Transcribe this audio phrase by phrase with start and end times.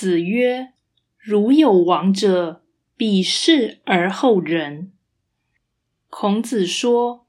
[0.00, 0.72] 子曰
[1.20, 2.64] ：“如有王者，
[2.96, 4.90] 必事而后仁。”
[6.08, 7.26] 孔子说，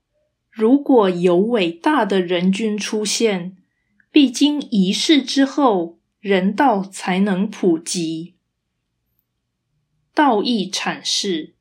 [0.49, 3.57] 如果有伟大的人君出现，
[4.09, 8.35] 必经一世之后，人道才能普及。
[10.13, 11.55] 道义阐释，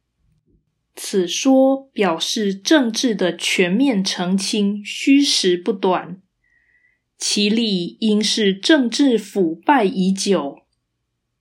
[0.95, 6.22] 此说表示政治的全面澄清虚实不短，
[7.18, 10.61] 其理应是政治腐败已久，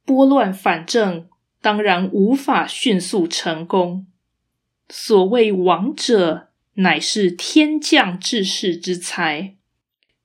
[0.10, 1.28] 拨乱反正，
[1.62, 4.08] 当然无法迅速成功。
[4.90, 9.54] 所谓王者，乃是天降治世之才，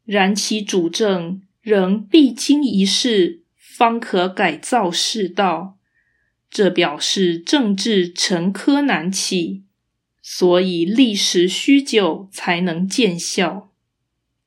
[0.06, 5.76] 然其主政仍必经一世，方可改造世道。
[6.48, 9.64] 这表示政治沉疴难起，
[10.22, 13.70] 所以历时许久才能见效。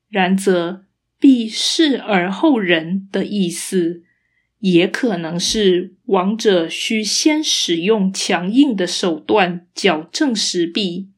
[0.10, 0.86] 然则
[1.20, 4.02] “必事而后仁”的意思，
[4.60, 11.10] 也可能是王者需先使用强硬的手段矫正时弊，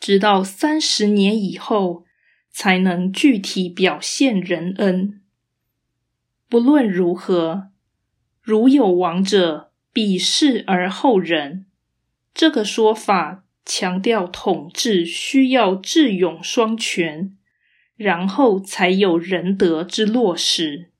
[0.00, 2.04] 直到三十年以后
[2.50, 5.20] 才能具体表现仁恩。
[6.48, 7.68] 不论如何，
[8.42, 9.72] 如有王者。
[9.92, 11.64] 必事而后仁，
[12.34, 17.34] 这个说法强调统治需要智勇双全，
[17.96, 20.90] 然后才有仁德之落实。